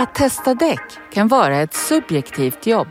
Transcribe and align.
Att 0.00 0.14
testa 0.14 0.54
däck 0.54 0.82
kan 1.12 1.28
vara 1.28 1.56
ett 1.56 1.74
subjektivt 1.74 2.66
jobb. 2.66 2.88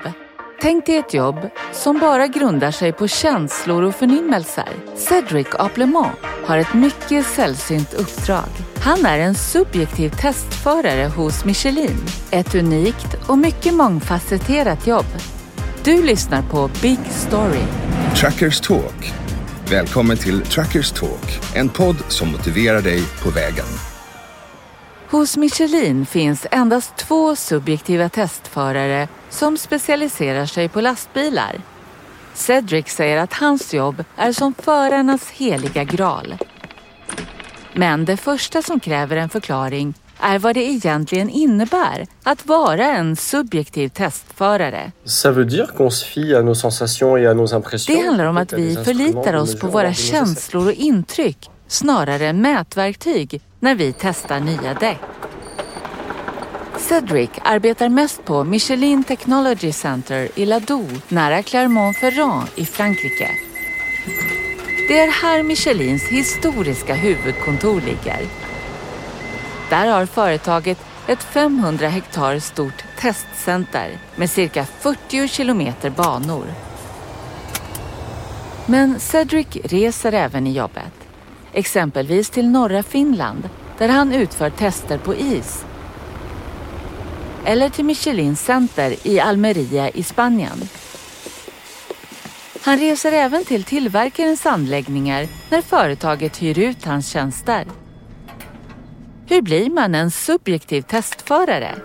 Tänk 0.62 0.86
dig 0.86 0.98
ett 0.98 1.14
jobb 1.14 1.50
som 1.72 2.00
bara 2.00 2.28
grundar 2.28 2.72
sig 2.72 2.94
på 2.94 3.08
känslor 3.08 3.84
och 3.84 3.96
förnimmelser. 3.96 4.70
Cedric 4.96 5.48
Aplemont 5.52 6.18
har 6.46 6.58
ett 6.58 6.74
mycket 6.74 7.26
sällsynt 7.26 7.94
uppdrag. 7.94 8.50
Han 8.80 9.06
är 9.06 9.20
en 9.20 9.36
subjektiv 9.36 10.10
testförare 10.10 11.08
hos 11.08 11.46
Michelin. 11.46 11.98
Ett 12.32 12.56
unikt 12.56 13.18
och 13.28 13.38
mycket 13.38 13.74
mångfacetterat 13.74 14.88
jobb. 14.88 15.08
Du 15.84 16.04
lyssnar 16.04 16.42
på 16.42 16.70
Big 16.82 17.00
Story. 17.10 17.64
Truckers 18.16 18.62
Talk. 18.62 19.14
Välkommen 19.70 20.18
till 20.18 20.42
Truckers 20.42 20.92
Talk, 20.92 21.56
en 21.56 21.70
podd 21.70 21.98
som 22.08 22.32
motiverar 22.32 22.82
dig 22.82 23.04
på 23.24 23.30
vägen. 23.30 23.99
Hos 25.12 25.38
Michelin 25.38 26.06
finns 26.06 26.48
endast 26.52 26.96
två 26.96 27.36
subjektiva 27.36 28.10
testförare 28.10 29.08
som 29.30 29.58
specialiserar 29.58 30.46
sig 30.46 30.70
på 30.70 30.82
lastbilar. 30.82 31.62
Cedric 32.34 32.88
säger 32.88 33.18
att 33.18 33.34
hans 33.34 33.74
jobb 33.74 34.04
är 34.16 34.32
som 34.32 34.54
förarnas 34.54 35.30
heliga 35.30 35.84
graal. 35.84 36.38
Men 37.74 38.06
det 38.06 38.18
första 38.18 38.62
som 38.62 38.80
kräver 38.80 39.18
en 39.18 39.30
förklaring 39.30 39.94
är 40.20 40.40
vad 40.40 40.56
det 40.56 40.64
egentligen 40.64 41.30
innebär 41.30 42.08
att 42.24 42.46
vara 42.46 42.86
en 42.86 43.16
subjektiv 43.16 43.90
testförare. 43.90 44.92
Det 47.88 48.06
handlar 48.06 48.26
om 48.26 48.38
att 48.38 48.54
vi 48.54 48.76
förlitar 48.76 49.34
oss 49.34 49.60
på 49.60 49.68
våra 49.68 49.94
känslor 49.94 50.68
och 50.68 50.74
intryck 50.74 51.50
snarare 51.68 52.28
än 52.28 52.42
mätverktyg 52.42 53.42
när 53.60 53.76
vi 53.76 53.94
testar 54.00 54.40
nya 54.40 54.74
däck. 54.74 55.02
Cedric 56.78 57.30
arbetar 57.44 57.90
mest 57.90 58.26
på 58.26 58.44
Michelin 58.44 59.04
Technology 59.04 59.72
Center 59.72 60.30
i 60.36 60.46
Ladoux 60.46 61.10
nära 61.10 61.42
Clermont-Ferrand 61.42 62.48
i 62.56 62.66
Frankrike. 62.66 63.32
Det 64.88 65.00
är 65.00 65.08
här 65.08 65.44
Michelins 65.44 66.04
historiska 66.04 66.94
huvudkontor 66.94 67.82
ligger. 67.82 68.20
Där 69.70 69.88
har 69.88 70.06
företaget 70.06 70.78
ett 71.08 71.24
500 71.24 71.88
hektar 71.88 72.40
stort 72.40 72.84
testcenter 73.00 73.98
med 74.16 74.30
cirka 74.30 74.66
40 74.66 75.28
kilometer 75.28 75.90
banor. 75.90 76.46
Men 78.66 79.00
Cedric 79.00 79.48
reser 79.64 80.12
även 80.12 80.48
i 80.48 80.54
jobbet. 80.54 80.99
Exempelvis 81.60 82.30
till 82.30 82.50
norra 82.50 82.84
Finland 82.84 83.50
där 83.78 83.88
han 83.90 84.14
utför 84.14 84.50
tester 84.50 84.98
på 84.98 85.16
is. 85.16 85.66
Eller 87.46 87.70
till 87.70 87.86
Michelin 87.86 88.36
Center 88.36 89.08
i 89.08 89.20
Almeria 89.20 89.90
i 89.90 90.04
Spanien. 90.04 90.70
Han 92.62 92.78
reser 92.78 93.12
även 93.12 93.46
till 93.46 93.64
tillverkarens 93.64 94.46
anläggningar 94.46 95.28
när 95.50 95.62
företaget 95.62 96.38
hyr 96.38 96.60
ut 96.60 96.86
hans 96.86 97.10
tjänster. 97.10 97.66
Hur 99.28 99.42
blir 99.42 99.70
man 99.70 99.96
en 99.96 100.12
subjektiv 100.12 100.82
testförare? 100.82 101.76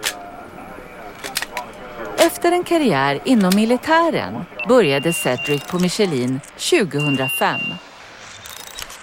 Efter 2.19 2.53
en 2.53 2.65
karriär 2.65 3.21
inom 3.25 3.57
militären 3.57 4.45
började 4.69 5.13
Cedric 5.13 5.63
på 5.67 5.79
Michelin 5.79 6.41
2005. 6.71 7.61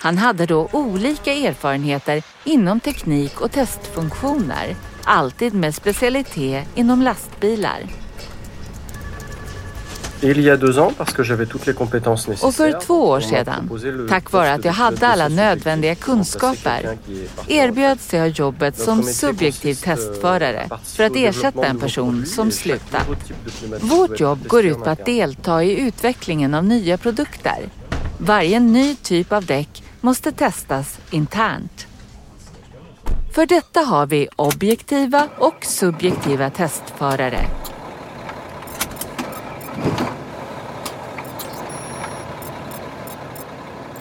Han 0.01 0.17
hade 0.17 0.45
då 0.45 0.69
olika 0.71 1.33
erfarenheter 1.33 2.23
inom 2.43 2.79
teknik 2.79 3.41
och 3.41 3.51
testfunktioner, 3.51 4.75
alltid 5.03 5.53
med 5.53 5.75
specialitet 5.75 6.67
inom 6.75 7.01
lastbilar. 7.01 7.79
Och 12.41 12.53
för 12.53 12.81
två 12.81 13.03
år 13.09 13.19
sedan, 13.19 13.69
tack 14.09 14.31
vare 14.31 14.53
att 14.53 14.65
jag 14.65 14.73
de 14.73 14.77
hade 14.77 15.07
alla 15.07 15.27
nödvändiga 15.27 15.95
kunskaper, 15.95 16.97
erbjöds 17.47 18.13
jag 18.13 18.29
jobbet 18.29 18.79
som 18.79 19.03
subjektiv 19.03 19.77
euh, 19.77 19.95
testförare 19.95 20.69
för 20.83 21.03
att 21.03 21.15
ersätta 21.15 21.65
en 21.65 21.79
person 21.79 22.25
som 22.25 22.51
slutat. 22.51 23.07
Vårt 23.79 24.19
jobb 24.19 24.47
går 24.47 24.65
ut 24.65 24.83
på 24.83 24.89
att 24.89 25.05
delta 25.05 25.63
i 25.63 25.79
utvecklingen 25.79 26.53
av 26.53 26.65
nya 26.65 26.97
produkter. 26.97 27.69
Varje 28.17 28.59
ny 28.59 28.95
typ 28.95 29.31
av 29.31 29.45
däck 29.45 29.83
måste 30.01 30.31
testas 30.31 30.99
internt. 31.11 31.87
För 33.33 33.45
detta 33.45 33.79
har 33.79 34.05
vi 34.05 34.27
objektiva 34.35 35.27
och 35.37 35.65
subjektiva 35.65 36.49
testförare. 36.49 37.45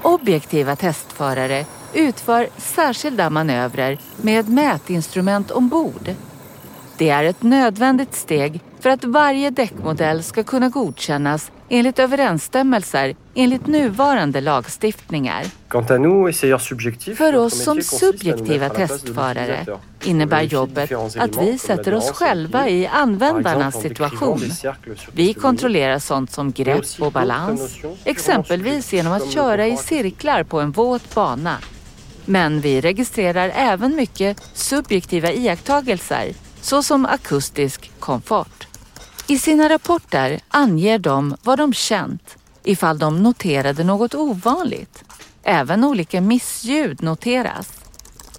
Objektiva 0.03 0.77
testförare 0.77 1.65
utför 1.95 2.49
särskilda 2.57 3.31
manövrer 3.31 3.99
med 4.17 4.49
mätinstrument 4.49 5.51
ombord. 5.51 6.15
Det 6.97 7.11
är 7.11 7.25
ett 7.25 7.43
nödvändigt 7.43 8.15
steg 8.15 8.61
för 8.81 8.91
att 8.91 9.05
varje 9.05 9.51
däckmodell 9.51 10.23
ska 10.23 10.43
kunna 10.43 10.69
godkännas 10.69 11.51
enligt 11.71 11.99
överensstämmelser 11.99 13.17
enligt 13.35 13.67
nuvarande 13.67 14.41
lagstiftningar. 14.41 15.45
För 17.15 17.37
oss 17.37 17.65
som 17.65 17.83
subjektiva 17.83 18.69
testförare 18.69 19.67
innebär 20.05 20.43
jobbet 20.43 20.93
att 21.19 21.43
vi 21.43 21.59
sätter 21.59 21.95
oss 21.95 22.11
själva 22.11 22.69
i 22.69 22.87
användarnas 22.87 23.83
situation. 23.83 24.43
Vi 25.13 25.35
kontrollerar 25.35 25.99
sånt 25.99 26.33
som 26.33 26.53
grepp 26.53 26.85
och 26.99 27.13
balans, 27.13 27.79
exempelvis 28.05 28.93
genom 28.93 29.13
att 29.13 29.31
köra 29.31 29.67
i 29.67 29.77
cirklar 29.77 30.43
på 30.43 30.61
en 30.61 30.71
våt 30.71 31.15
bana. 31.15 31.57
Men 32.25 32.61
vi 32.61 32.81
registrerar 32.81 33.53
även 33.55 33.97
mycket 33.97 34.43
subjektiva 34.55 35.33
iakttagelser, 35.33 36.33
såsom 36.61 37.07
akustisk 37.07 37.91
komfort. 37.99 38.70
I 39.31 39.39
sina 39.39 39.69
rapporter 39.69 40.41
anger 40.49 40.99
de 40.99 41.37
vad 41.43 41.59
de 41.59 41.73
känt 41.73 42.37
ifall 42.65 42.99
de 42.99 43.23
noterade 43.23 43.85
något 43.85 44.15
ovanligt. 44.15 45.05
Även 45.43 45.85
olika 45.85 46.21
missljud 46.21 47.03
noteras. 47.03 47.73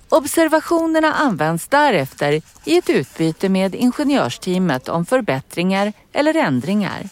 Observationerna 0.09 1.13
används 1.13 1.67
därefter 1.67 2.41
i 2.65 2.77
ett 2.77 2.89
utbyte 2.89 3.49
med 3.49 3.75
ingenjörsteamet 3.75 4.89
om 4.89 5.05
förbättringar 5.05 5.93
eller 6.13 6.35
ändringar. 6.35 7.09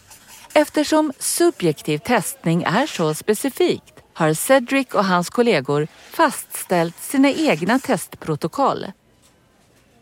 Eftersom 0.53 1.13
subjektiv 1.19 1.97
testning 1.97 2.63
är 2.63 2.87
så 2.87 3.13
specifikt 3.13 3.93
har 4.13 4.33
Cedric 4.33 4.87
och 4.93 5.05
hans 5.05 5.29
kollegor 5.29 5.87
fastställt 6.11 6.99
sina 6.99 7.29
egna 7.29 7.79
testprotokoll. 7.79 8.85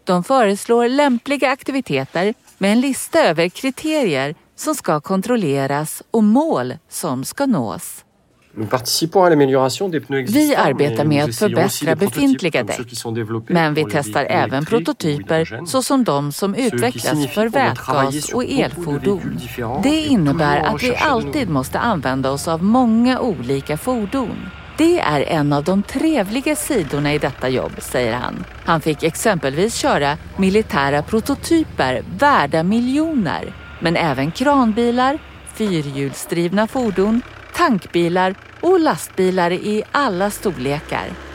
De 0.03 0.23
föreslår 0.23 0.88
lämpliga 0.88 1.51
aktiviteter 1.51 2.33
med 2.57 2.72
en 2.72 2.81
lista 2.81 3.23
över 3.23 3.50
kriterier 3.50 4.35
som 4.56 4.75
ska 4.75 5.00
kontrolleras 5.00 6.03
och 6.12 6.23
mål 6.23 6.73
som 6.90 7.23
ska 7.23 7.45
nås. 7.45 8.03
Vi 10.28 10.56
arbetar 10.56 11.06
med 11.06 11.23
att 11.23 11.35
förbättra 11.35 11.95
befintliga 11.95 12.63
däck. 12.63 13.03
Men 13.47 13.73
vi 13.73 13.85
testar 13.91 14.25
även 14.25 14.66
prototyper 14.66 15.66
såsom 15.66 16.03
de 16.03 16.31
som 16.31 16.56
utvecklas 16.56 17.28
för 17.28 17.50
vätgas 17.50 18.34
och 18.34 18.44
elfordon. 18.44 19.39
Det 19.84 20.06
et 20.06 20.12
innebär 20.12 20.59
att 20.59 20.84
vi 20.84 20.95
alltid 20.95 21.50
måste 21.50 21.79
använda 21.79 22.31
oss 22.31 22.47
av 22.47 22.63
många 22.63 23.19
olika 23.19 23.78
fordon. 23.78 24.50
Det 24.77 24.99
är 24.99 25.21
en 25.21 25.53
av 25.53 25.63
de 25.63 25.83
trevliga 25.83 26.55
sidorna 26.55 27.13
i 27.13 27.17
detta 27.17 27.49
jobb, 27.49 27.71
säger 27.79 28.13
han. 28.13 28.45
Han 28.65 28.81
fick 28.81 29.03
exempelvis 29.03 29.75
köra 29.75 30.17
militära 30.38 31.01
prototyper 31.01 32.03
värda 32.19 32.63
miljoner, 32.63 33.53
men 33.79 33.95
även 33.95 34.31
kranbilar, 34.31 35.19
fyrhjulsdrivna 35.53 36.68
fordon, 36.68 37.21
tankbilar 37.56 38.35
och 38.62 38.79
lastbilar 38.79 39.51
i 39.51 39.83
alla 39.91 40.31
storlekar. 40.31 41.26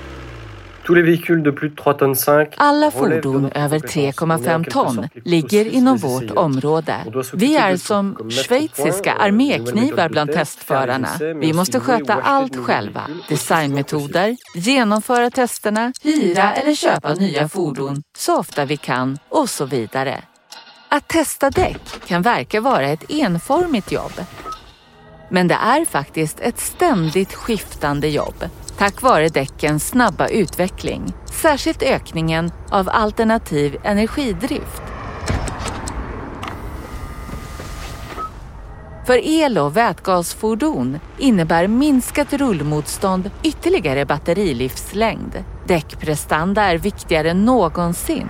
Alla 2.57 2.91
fordon 2.91 3.51
över 3.55 3.79
compétence. 3.79 4.23
On 4.23 4.31
est 4.31 4.47
en 4.47 4.63
3,5 4.63 4.65
quelque 4.65 4.73
ton 4.73 5.09
ligger 5.25 5.65
inom 5.65 5.97
vårt 5.97 6.31
område. 6.31 6.97
Vi 7.33 7.57
är 7.57 7.77
som 7.77 8.31
schweiziska 8.31 9.15
euh, 9.15 9.25
arméknivar 9.25 10.09
bland 10.09 10.33
testförarna. 10.33 11.09
Vi 11.41 11.53
måste 11.53 11.81
sköta 11.81 12.15
allt 12.15 12.57
själva. 12.57 13.03
Designmetoder, 13.29 14.37
genomföra 14.55 15.31
testerna, 15.31 15.93
hyra 16.03 16.53
eller 16.53 16.75
köpa 16.75 17.15
nya 17.15 17.49
fordon 17.49 18.03
så 18.17 18.39
ofta 18.39 18.65
vi 18.65 18.77
kan 18.77 19.19
och 19.29 19.49
så 19.49 19.65
vidare. 19.65 20.23
Att 20.89 21.09
testa 21.09 21.51
däck 21.51 22.07
kan 22.07 22.23
verka 22.23 22.61
vara 22.61 22.89
ett 22.89 23.05
enformigt 23.09 23.93
jobb. 23.93 24.13
Men 25.33 25.49
det 25.49 25.55
är 25.55 25.85
faktiskt 25.85 26.41
ett 26.41 26.59
ständigt 26.59 27.35
skiftande 27.35 28.09
jobb 28.09 28.45
tack 28.83 29.03
vare 29.03 29.29
däckens 29.29 29.89
snabba 29.89 30.29
utveckling. 30.29 31.15
Särskilt 31.43 31.83
ökningen 31.83 32.53
av 32.71 32.89
alternativ 32.89 33.77
energidrift. 33.83 34.83
För 39.07 39.27
el 39.27 39.59
och 39.59 39.77
vätgasfordon 39.77 40.99
innebär 41.19 41.67
minskat 41.67 42.33
rullmotstånd 42.33 43.31
ytterligare 43.43 44.05
batterilivslängd. 44.07 45.45
Däckprestanda 45.67 46.63
är 46.63 46.79
viktigare 46.79 47.31
än 47.31 47.45
någonsin 47.45 48.29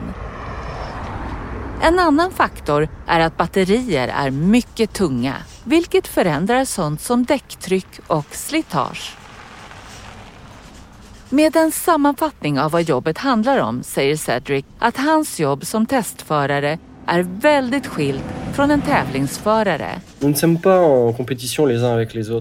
en 1.85 1.99
annan 1.99 2.31
faktor 2.31 2.89
är 3.07 3.21
att 3.21 3.37
batterier 3.37 4.09
är 4.09 4.31
mycket 4.31 4.93
tunga, 4.93 5.35
vilket 5.65 6.07
förändrar 6.07 6.65
sånt 6.65 7.01
som 7.01 7.25
däcktryck 7.25 8.01
och 8.07 8.27
slitage. 8.31 9.17
Med 11.29 11.57
en 11.57 11.73
sammanfattning 11.73 12.61
av 12.61 12.71
vad 12.71 12.83
jobbet 12.83 13.19
handlar 13.19 13.59
om 13.59 13.83
säger 13.83 14.17
Cedric 14.17 14.65
att 14.79 14.97
hans 14.97 15.41
jobb 15.41 15.67
som 15.67 15.87
testförare 15.87 16.79
är 17.07 17.23
väldigt 17.23 17.87
skilt 17.87 18.25
från 18.53 18.71
en 18.71 18.83
tävlingsförare. 18.83 20.01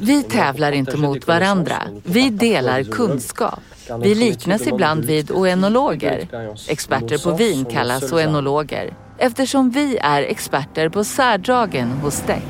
Vi 0.02 0.24
tävlar 0.24 0.72
inte 0.72 0.98
mot 0.98 1.28
varandra. 1.28 1.78
Vi 2.04 2.30
delar 2.30 2.84
kunskap. 2.84 3.60
Vi 4.02 4.16
liknas 4.16 4.68
ibland 4.68 5.06
vid 5.06 5.32
oenologer. 5.32 6.28
Experter 6.68 7.24
på 7.24 7.36
vin 7.36 7.66
kallas 7.66 8.12
oenologer 8.14 8.94
eftersom 9.22 9.70
vi 9.70 9.98
är 9.98 10.22
experter 10.22 10.90
på 10.90 11.04
särdragen 11.04 11.88
hos 11.88 12.24
däck. 12.28 12.44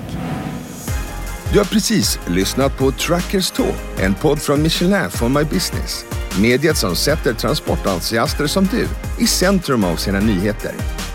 Du 1.53 1.57
har 1.57 1.65
precis 1.65 2.19
lyssnat 2.27 2.77
på 2.77 2.91
Truckers 2.91 3.51
Talk, 3.51 3.75
en 3.99 4.13
podd 4.13 4.41
från 4.41 4.61
Michelin 4.61 5.09
for 5.09 5.29
My 5.29 5.43
Business. 5.43 6.05
Mediet 6.41 6.77
som 6.77 6.95
sätter 6.95 7.33
transportentusiaster 7.33 8.47
som 8.47 8.65
du 8.65 8.87
i 9.23 9.27
centrum 9.27 9.83
av 9.83 9.95
sina 9.95 10.19
nyheter. 10.19 10.71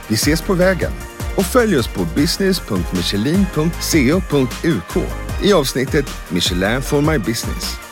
Vi 0.09 0.15
ses 0.15 0.43
på 0.43 0.55
vägen 0.55 0.93
och 1.37 1.45
följ 1.45 1.79
oss 1.79 1.89
på 1.89 2.07
business.michelin.co.uk 2.15 5.05
i 5.43 5.53
avsnittet 5.53 6.07
Michelin 6.29 6.83
for 6.83 7.01
My 7.01 7.19
Business. 7.19 7.86